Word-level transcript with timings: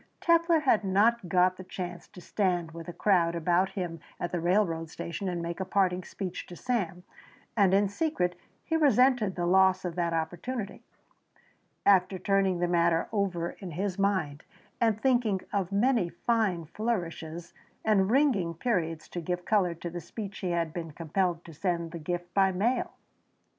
Telfer 0.19 0.61
had 0.61 0.83
not 0.83 1.29
got 1.29 1.57
the 1.57 1.63
chance 1.63 2.07
to 2.07 2.21
stand 2.21 2.71
with 2.71 2.87
a 2.87 2.91
crowd 2.91 3.35
about 3.35 3.69
him 3.73 3.99
at 4.19 4.31
the 4.31 4.39
railroad 4.39 4.89
station 4.89 5.29
and 5.29 5.43
make 5.43 5.59
a 5.59 5.63
parting 5.63 6.03
speech 6.03 6.47
to 6.47 6.55
Sam, 6.55 7.03
and 7.55 7.71
in 7.71 7.87
secret 7.87 8.35
he 8.65 8.75
resented 8.75 9.35
the 9.35 9.45
loss 9.45 9.85
of 9.85 9.93
that 9.97 10.11
opportunity. 10.11 10.81
After 11.85 12.17
turning 12.17 12.57
the 12.57 12.67
matter 12.67 13.09
over 13.11 13.51
in 13.51 13.73
his 13.73 13.99
mind 13.99 14.41
and 14.81 14.99
thinking 14.99 15.41
of 15.53 15.71
many 15.71 16.09
fine 16.09 16.65
flourishes 16.65 17.53
and 17.85 18.09
ringing 18.09 18.55
periods 18.55 19.07
to 19.09 19.21
give 19.21 19.45
colour 19.45 19.75
to 19.75 19.89
the 19.91 20.01
speech 20.01 20.39
he 20.39 20.49
had 20.49 20.73
been 20.73 20.89
compelled 20.93 21.45
to 21.45 21.53
send 21.53 21.91
the 21.91 21.99
gift 21.99 22.33
by 22.33 22.51
mail. 22.51 22.93